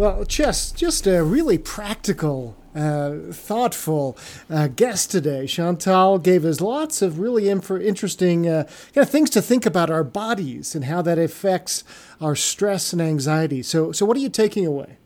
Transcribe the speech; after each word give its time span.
Well, 0.00 0.24
Chess, 0.24 0.72
just 0.72 1.06
a 1.06 1.22
really 1.22 1.58
practical, 1.58 2.56
uh, 2.74 3.16
thoughtful 3.32 4.16
uh, 4.48 4.68
guest 4.68 5.10
today. 5.10 5.46
Chantal 5.46 6.18
gave 6.18 6.46
us 6.46 6.62
lots 6.62 7.02
of 7.02 7.18
really 7.18 7.50
inf- 7.50 7.70
interesting 7.70 8.48
uh, 8.48 8.64
things 8.94 9.28
to 9.28 9.42
think 9.42 9.66
about 9.66 9.90
our 9.90 10.02
bodies 10.02 10.74
and 10.74 10.86
how 10.86 11.02
that 11.02 11.18
affects 11.18 11.84
our 12.18 12.34
stress 12.34 12.94
and 12.94 13.02
anxiety. 13.02 13.62
So, 13.62 13.92
so 13.92 14.06
what 14.06 14.16
are 14.16 14.20
you 14.20 14.30
taking 14.30 14.64
away? 14.64 14.96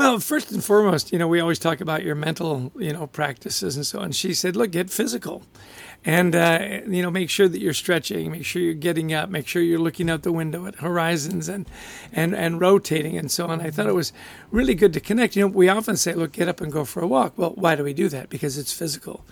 Well, 0.00 0.18
first 0.18 0.50
and 0.50 0.64
foremost, 0.64 1.12
you 1.12 1.18
know, 1.18 1.28
we 1.28 1.40
always 1.40 1.58
talk 1.58 1.82
about 1.82 2.02
your 2.02 2.14
mental, 2.14 2.72
you 2.74 2.90
know, 2.90 3.06
practices 3.06 3.76
and 3.76 3.84
so 3.84 4.00
on. 4.00 4.12
She 4.12 4.32
said, 4.32 4.56
look, 4.56 4.70
get 4.70 4.88
physical 4.88 5.42
and 6.04 6.34
uh, 6.34 6.80
you 6.86 7.02
know 7.02 7.10
make 7.10 7.28
sure 7.28 7.48
that 7.48 7.60
you're 7.60 7.74
stretching 7.74 8.30
make 8.30 8.44
sure 8.44 8.62
you're 8.62 8.72
getting 8.72 9.12
up 9.12 9.28
make 9.28 9.46
sure 9.46 9.60
you're 9.60 9.78
looking 9.78 10.08
out 10.08 10.22
the 10.22 10.32
window 10.32 10.64
at 10.66 10.76
horizons 10.76 11.48
and 11.48 11.68
and 12.12 12.34
and 12.34 12.60
rotating 12.60 13.18
and 13.18 13.30
so 13.30 13.46
on. 13.46 13.60
I 13.60 13.70
thought 13.70 13.86
it 13.86 13.94
was 13.94 14.12
really 14.50 14.74
good 14.74 14.92
to 14.94 15.00
connect. 15.00 15.36
You 15.36 15.42
know 15.42 15.48
we 15.48 15.68
often 15.68 15.96
say 15.96 16.14
look 16.14 16.32
get 16.32 16.48
up 16.48 16.60
and 16.60 16.72
go 16.72 16.84
for 16.84 17.02
a 17.02 17.06
walk. 17.06 17.34
Well 17.36 17.52
why 17.54 17.74
do 17.76 17.84
we 17.84 17.92
do 17.92 18.08
that? 18.08 18.30
Because 18.30 18.56
it's 18.56 18.72
physical 18.72 19.24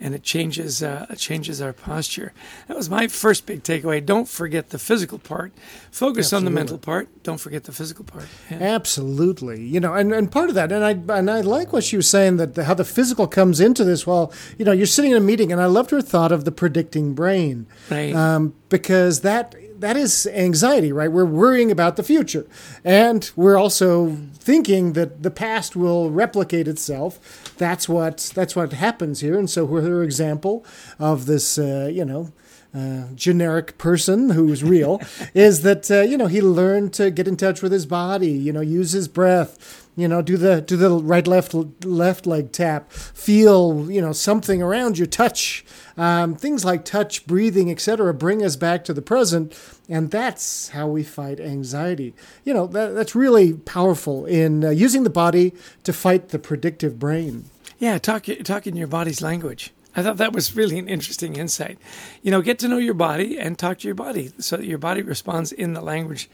and 0.00 0.14
it 0.14 0.22
changes 0.22 0.82
uh, 0.82 1.06
it 1.10 1.18
changes 1.18 1.60
our 1.60 1.72
posture. 1.72 2.32
That 2.68 2.76
was 2.76 2.90
my 2.90 3.08
first 3.08 3.46
big 3.46 3.62
takeaway. 3.62 4.04
Don't 4.04 4.28
forget 4.28 4.70
the 4.70 4.78
physical 4.78 5.18
part. 5.18 5.52
Focus 5.90 6.26
Absolutely. 6.26 6.36
on 6.36 6.44
the 6.44 6.50
mental 6.50 6.78
part. 6.78 7.22
Don't 7.22 7.38
forget 7.38 7.64
the 7.64 7.72
physical 7.72 8.04
part. 8.04 8.26
Yeah. 8.50 8.58
Absolutely. 8.58 9.64
You 9.64 9.80
know, 9.80 9.94
and, 9.94 10.12
and 10.12 10.30
part 10.30 10.48
of 10.48 10.54
that, 10.56 10.72
and 10.72 10.84
I 10.84 11.16
and 11.16 11.30
I 11.30 11.40
like 11.40 11.72
what 11.72 11.84
she 11.84 11.96
was 11.96 12.08
saying 12.08 12.36
that 12.38 12.54
the, 12.54 12.64
how 12.64 12.74
the 12.74 12.84
physical 12.84 13.26
comes 13.26 13.60
into 13.60 13.84
this. 13.84 14.06
Well, 14.06 14.32
you 14.58 14.64
know, 14.64 14.72
you're 14.72 14.86
sitting 14.86 15.12
in 15.12 15.16
a 15.16 15.20
meeting, 15.20 15.52
and 15.52 15.60
I 15.60 15.66
loved 15.66 15.90
her 15.90 16.02
thought 16.02 16.32
of 16.32 16.44
the 16.44 16.52
predicting 16.52 17.14
brain, 17.14 17.66
right? 17.90 18.14
Um, 18.14 18.54
because 18.68 19.20
that 19.20 19.54
that 19.78 19.96
is 19.96 20.26
anxiety, 20.26 20.92
right? 20.92 21.10
We're 21.10 21.24
worrying 21.24 21.70
about 21.70 21.96
the 21.96 22.02
future. 22.02 22.46
And 22.84 23.30
we're 23.36 23.56
also 23.56 24.16
thinking 24.34 24.92
that 24.92 25.22
the 25.22 25.30
past 25.30 25.76
will 25.76 26.10
replicate 26.10 26.68
itself. 26.68 27.54
That's 27.58 27.88
what 27.88 28.32
that's 28.34 28.54
what 28.54 28.72
happens 28.72 29.20
here. 29.20 29.38
And 29.38 29.48
so 29.48 29.66
her 29.66 30.02
example 30.02 30.64
of 30.98 31.26
this, 31.26 31.58
uh, 31.58 31.90
you 31.92 32.04
know, 32.04 32.32
uh, 32.74 33.04
generic 33.14 33.78
person 33.78 34.30
who's 34.30 34.64
real 34.64 35.00
is 35.34 35.62
that 35.62 35.90
uh, 35.90 36.00
you 36.00 36.16
know 36.16 36.26
he 36.26 36.40
learned 36.40 36.92
to 36.92 37.10
get 37.10 37.28
in 37.28 37.36
touch 37.36 37.62
with 37.62 37.72
his 37.72 37.86
body 37.86 38.32
you 38.32 38.52
know 38.52 38.60
use 38.60 38.92
his 38.92 39.08
breath 39.08 39.88
you 39.96 40.08
know 40.08 40.20
do 40.20 40.36
the 40.36 40.60
do 40.60 40.76
the 40.76 40.90
right 40.90 41.26
left 41.26 41.54
left 41.84 42.26
leg 42.26 42.50
tap 42.50 42.90
feel 42.90 43.90
you 43.90 44.00
know 44.00 44.12
something 44.12 44.60
around 44.62 44.98
you 44.98 45.06
touch 45.06 45.64
um, 45.96 46.34
things 46.34 46.64
like 46.64 46.84
touch 46.84 47.26
breathing 47.26 47.70
etc 47.70 48.12
bring 48.12 48.42
us 48.42 48.56
back 48.56 48.84
to 48.84 48.92
the 48.92 49.02
present. 49.02 49.54
And 49.88 50.10
that's 50.10 50.70
how 50.70 50.88
we 50.88 51.02
fight 51.02 51.40
anxiety. 51.40 52.14
You 52.44 52.54
know 52.54 52.66
that, 52.68 52.94
that's 52.94 53.14
really 53.14 53.52
powerful 53.52 54.24
in 54.24 54.64
uh, 54.64 54.70
using 54.70 55.04
the 55.04 55.10
body 55.10 55.52
to 55.82 55.92
fight 55.92 56.30
the 56.30 56.38
predictive 56.38 56.98
brain. 56.98 57.44
Yeah 57.78 57.98
talk 57.98 58.26
talk 58.44 58.66
in 58.66 58.76
your 58.76 58.86
body's 58.86 59.20
language 59.20 59.72
I 59.96 60.02
thought 60.02 60.16
that 60.16 60.32
was 60.32 60.56
really 60.56 60.78
an 60.78 60.88
interesting 60.88 61.36
insight. 61.36 61.78
You 62.22 62.30
know, 62.30 62.42
get 62.42 62.58
to 62.60 62.68
know 62.68 62.78
your 62.78 62.94
body 62.94 63.38
and 63.38 63.58
talk 63.58 63.78
to 63.78 63.88
your 63.88 63.94
body 63.94 64.32
so 64.38 64.56
that 64.56 64.66
your 64.66 64.78
body 64.78 65.02
responds 65.02 65.52
in 65.52 65.74
the 65.74 65.80
language 65.80 66.28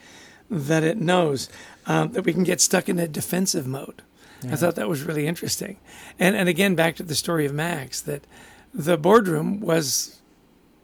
that 0.50 0.83
it 0.83 0.98
knows, 0.98 1.48
um, 1.86 2.12
that 2.12 2.25
we 2.25 2.33
can 2.33 2.42
get 2.42 2.61
stuck 2.61 2.88
in 2.88 2.98
a 2.98 3.06
defensive 3.06 3.66
mode. 3.66 4.03
Yeah. 4.42 4.53
I 4.53 4.56
thought 4.56 4.75
that 4.77 4.88
was 4.88 5.05
really 5.05 5.27
interesting. 5.27 5.77
And, 6.19 6.34
and 6.34 6.48
again, 6.48 6.75
back 6.75 6.97
to 6.97 7.03
the 7.03 7.14
story 7.14 7.47
of 7.47 7.53
Max, 7.53 8.00
that 8.03 8.25
the 8.72 8.97
boardroom 8.97 9.61
was 9.61 10.19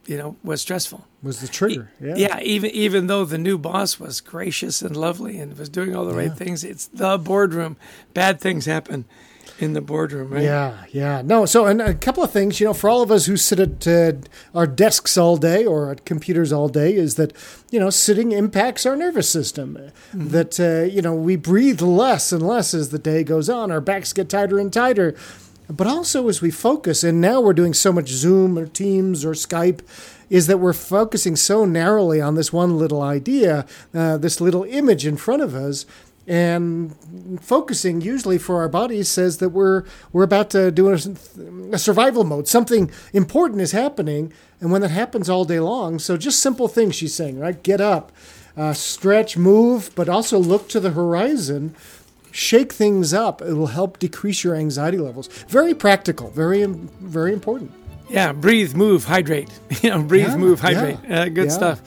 you 0.07 0.17
know 0.17 0.37
was 0.43 0.61
stressful 0.61 1.07
was 1.23 1.41
the 1.41 1.49
trigger 1.49 1.91
yeah 2.01 2.15
yeah 2.17 2.41
even 2.41 2.71
even 2.71 3.07
though 3.07 3.25
the 3.25 3.39
new 3.39 3.59
boss 3.59 3.99
was 3.99 4.21
gracious 4.21 4.83
and 4.83 4.97
lovely 4.97 5.39
and 5.39 5.59
was 5.59 5.69
doing 5.69 5.95
all 5.95 6.05
the 6.05 6.13
yeah. 6.13 6.29
right 6.29 6.37
things 6.37 6.63
it's 6.65 6.87
the 6.87 7.19
boardroom 7.19 7.77
bad 8.15 8.41
things 8.41 8.67
happen 8.67 9.05
in 9.59 9.73
the 9.73 9.81
boardroom, 9.81 10.33
right? 10.33 10.42
Yeah, 10.42 10.85
yeah. 10.92 11.23
No, 11.23 11.47
so 11.47 11.67
and 11.67 11.80
a 11.80 11.95
couple 11.95 12.23
of 12.23 12.30
things, 12.30 12.61
you 12.61 12.67
know, 12.67 12.75
for 12.75 12.91
all 12.91 13.03
of 13.03 13.11
us 13.11 13.27
who 13.27 13.36
sit 13.36 13.58
at 13.58 13.86
uh, 13.86 14.13
our 14.55 14.67
desks 14.67 15.17
all 15.17 15.36
day 15.36 15.64
or 15.64 15.91
at 15.91 16.05
computers 16.05 16.53
all 16.53 16.69
day, 16.69 16.95
is 16.95 17.14
that 17.14 17.33
you 17.70 17.80
know 17.80 17.91
sitting 17.91 18.33
impacts 18.33 18.85
our 18.85 18.97
nervous 18.97 19.29
system. 19.29 19.79
Mm-hmm. 20.13 20.29
That 20.29 20.61
uh, 20.61 20.85
you 20.92 21.03
know 21.03 21.14
we 21.14 21.36
breathe 21.36 21.80
less 21.80 22.33
and 22.33 22.47
less 22.47 22.75
as 22.75 22.91
the 22.91 22.98
day 22.98 23.25
goes 23.25 23.48
on. 23.48 23.70
Our 23.70 23.80
backs 23.80 24.13
get 24.13 24.29
tighter 24.29 24.59
and 24.59 24.73
tighter. 24.73 25.14
But 25.69 25.87
also 25.87 26.29
as 26.29 26.41
we 26.41 26.51
focus, 26.51 27.03
and 27.03 27.21
now 27.21 27.41
we're 27.41 27.53
doing 27.53 27.75
so 27.75 27.93
much 27.93 28.09
Zoom 28.09 28.59
or 28.59 28.67
Teams 28.67 29.25
or 29.25 29.33
Skype, 29.33 29.81
is 30.31 30.47
that 30.47 30.59
we're 30.59 30.73
focusing 30.73 31.37
so 31.37 31.65
narrowly 31.65 32.21
on 32.21 32.35
this 32.35 32.53
one 32.53 32.79
little 32.79 33.03
idea, 33.03 33.67
uh, 33.95 34.17
this 34.17 34.41
little 34.41 34.65
image 34.65 35.07
in 35.07 35.17
front 35.17 35.43
of 35.43 35.55
us, 35.55 35.87
and 36.27 36.95
focusing 37.41 38.01
usually 38.01 38.39
for 38.39 38.57
our 38.57 38.69
bodies 38.69 39.09
says 39.09 39.39
that 39.39 39.51
we're 39.51 39.85
we're 40.13 40.25
about 40.25 40.51
to 40.51 40.71
do 40.73 40.89
a, 40.89 40.99
a, 41.73 41.79
survival 41.79 42.25
mode. 42.25 42.48
Something 42.48 42.91
important 43.13 43.61
is 43.61 43.73
happening 43.73 44.33
and 44.61 44.73
when 44.73 44.83
that 44.83 44.91
happens 44.91 45.31
all 45.31 45.45
day 45.45 45.61
long 45.61 45.98
so 45.98 46.17
just 46.17 46.43
simple 46.43 46.67
things 46.67 46.97
she's 46.97 47.15
saying 47.15 47.39
right? 47.39 47.63
Get 47.63 47.81
up 47.81 48.11
uh, 48.57 48.73
stretch 48.73 49.37
move 49.37 49.91
but 49.95 50.09
also 50.09 50.39
look 50.39 50.69
to 50.71 50.81
the 50.81 50.91
horizon 50.91 51.77
shake 52.36 52.73
things 52.73 53.14
up. 53.14 53.41
It 53.41 53.55
will 53.55 53.69
help 53.69 53.98
decrease 53.98 54.45
your 54.45 54.55
anxiety 54.55 54.98
levels. 54.98 55.29
Very 55.48 55.74
practical 55.74 56.30
very 56.30 56.64
very 56.67 57.33
important. 57.33 57.73
Yeah 58.08 58.33
breathe 58.33 58.74
move 58.74 59.05
hydrate. 59.05 59.51
You 59.83 59.91
know 59.91 60.02
breathe 60.02 60.29
yeah, 60.29 60.36
move 60.36 60.61
hydrate. 60.61 60.98
Yeah, 61.08 61.20
uh, 61.20 61.24
good 61.29 61.47
yeah. 61.47 61.61
stuff. 61.61 61.83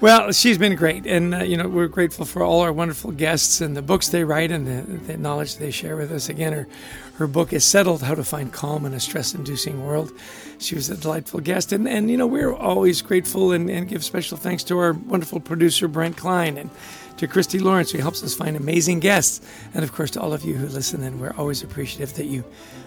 Well, 0.00 0.32
she's 0.32 0.58
been 0.58 0.74
great, 0.74 1.06
and 1.06 1.34
uh, 1.34 1.38
you 1.44 1.56
know 1.56 1.68
we're 1.68 1.88
grateful 1.88 2.26
for 2.26 2.42
all 2.42 2.60
our 2.60 2.72
wonderful 2.72 3.12
guests 3.12 3.60
and 3.60 3.76
the 3.76 3.82
books 3.82 4.08
they 4.08 4.24
write 4.24 4.50
and 4.50 4.66
the, 4.66 5.12
the, 5.12 5.16
knowledge 5.16 5.56
they 5.56 5.70
share 5.70 5.96
with 5.96 6.12
us. 6.12 6.28
Again, 6.28 6.52
her 6.52 6.68
her 7.16 7.26
book 7.26 7.52
is 7.52 7.64
settled: 7.64 8.02
How 8.02 8.14
to 8.14 8.24
Find 8.24 8.52
Calm 8.52 8.84
in 8.84 8.92
a 8.92 9.00
Stress-Inducing 9.00 9.84
World. 9.84 10.12
She 10.58 10.74
was 10.74 10.90
a 10.90 10.96
delightful 10.96 11.40
guest, 11.40 11.72
and 11.72 11.88
and 11.88 12.10
you 12.10 12.16
know 12.16 12.26
we're 12.26 12.54
always 12.54 13.02
grateful 13.02 13.52
and, 13.52 13.70
and 13.70 13.88
give 13.88 14.04
special 14.04 14.36
thanks 14.36 14.64
to 14.64 14.78
our 14.78 14.92
wonderful 14.92 15.40
producer 15.40 15.88
Brent 15.88 16.16
Klein 16.16 16.58
and 16.58 16.70
to 17.18 17.28
Christy 17.28 17.58
Lawrence, 17.58 17.92
who 17.92 17.98
helps 17.98 18.22
us 18.24 18.34
find 18.34 18.56
amazing 18.56 19.00
guests, 19.00 19.40
and 19.72 19.84
of 19.84 19.92
course 19.92 20.10
to 20.12 20.20
all 20.20 20.32
of 20.32 20.44
you 20.44 20.54
who 20.54 20.66
listen. 20.66 21.02
And 21.02 21.20
we're 21.20 21.34
always 21.36 21.62
appreciative 21.62 22.14
that 22.14 22.26
you 22.26 22.44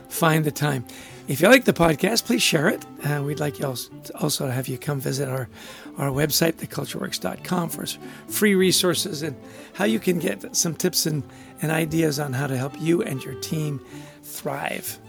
find 0.09 0.45
the 0.45 0.51
time. 0.51 0.85
If 1.27 1.41
you 1.41 1.49
like 1.49 1.65
the 1.65 1.73
podcast, 1.73 2.25
please 2.25 2.41
share 2.41 2.69
it. 2.69 2.85
Uh, 3.03 3.21
we'd 3.21 3.41
like 3.41 3.59
you 3.59 3.65
also, 3.65 3.91
also 4.15 4.47
to 4.47 4.51
have 4.53 4.69
you 4.69 4.77
come 4.77 5.01
visit 5.01 5.27
our, 5.27 5.49
our 5.97 6.09
website, 6.09 6.53
thecultureworks.com, 6.53 7.69
for 7.69 7.85
free 8.31 8.55
resources 8.55 9.23
and 9.23 9.35
how 9.73 9.83
you 9.83 9.99
can 9.99 10.19
get 10.19 10.55
some 10.55 10.73
tips 10.73 11.05
and, 11.05 11.23
and 11.61 11.69
ideas 11.69 12.17
on 12.17 12.31
how 12.31 12.47
to 12.47 12.55
help 12.55 12.79
you 12.79 13.03
and 13.03 13.21
your 13.25 13.33
team 13.41 13.81
thrive. 14.27 14.99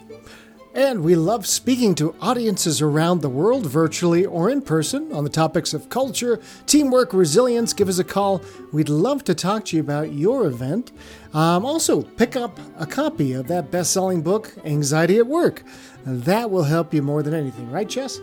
And 0.75 1.03
we 1.03 1.17
love 1.17 1.47
speaking 1.47 1.95
to 1.97 2.15
audiences 2.21 2.81
around 2.81 3.21
the 3.21 3.29
world, 3.29 3.67
virtually 3.67 4.25
or 4.25 4.49
in 4.49 4.63
person, 4.63 5.13
on 5.13 5.25
the 5.25 5.31
topics 5.31 5.75
of 5.75 5.89
culture, 5.89 6.41
teamwork, 6.67 7.13
resilience. 7.13 7.73
Give 7.73 7.89
us 7.89 7.99
a 7.99 8.05
call. 8.05 8.43
We'd 8.73 8.89
love 8.89 9.25
to 9.25 9.35
talk 9.35 9.65
to 9.67 9.77
you 9.77 9.83
about 9.83 10.13
your 10.13 10.47
event. 10.47 10.93
Um, 11.35 11.65
also, 11.65 12.03
pick 12.03 12.37
up 12.37 12.61
a 12.79 12.87
copy 12.87 13.33
of 13.33 13.49
that 13.49 13.71
best 13.71 13.93
selling 13.93 14.23
book, 14.23 14.55
Anxiety 14.65 15.19
at 15.19 15.27
Work. 15.27 15.65
That 16.07 16.51
will 16.51 16.65
help 16.65 16.95
you 16.95 17.03
more 17.03 17.23
than 17.23 17.35
anything, 17.35 17.71
right, 17.71 17.89
Chess? 17.89 18.21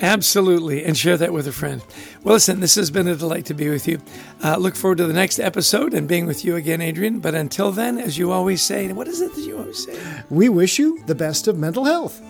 Absolutely, 0.00 0.84
and 0.84 0.96
share 0.96 1.16
that 1.16 1.32
with 1.32 1.46
a 1.46 1.52
friend. 1.52 1.80
Well, 2.22 2.34
listen, 2.34 2.60
this 2.60 2.74
has 2.74 2.90
been 2.90 3.06
a 3.06 3.14
delight 3.14 3.46
to 3.46 3.54
be 3.54 3.68
with 3.68 3.86
you. 3.86 4.00
Uh, 4.42 4.56
look 4.56 4.74
forward 4.74 4.98
to 4.98 5.06
the 5.06 5.12
next 5.12 5.38
episode 5.38 5.94
and 5.94 6.08
being 6.08 6.26
with 6.26 6.44
you 6.44 6.56
again, 6.56 6.80
Adrian. 6.80 7.20
But 7.20 7.34
until 7.34 7.70
then, 7.70 7.98
as 7.98 8.18
you 8.18 8.32
always 8.32 8.60
say, 8.60 8.92
what 8.92 9.08
is 9.08 9.20
it 9.20 9.34
that 9.34 9.42
you 9.42 9.56
always 9.56 9.84
say? 9.84 10.22
We 10.30 10.48
wish 10.48 10.78
you 10.78 11.02
the 11.06 11.14
best 11.14 11.46
of 11.48 11.58
mental 11.58 11.84
health. 11.84 12.20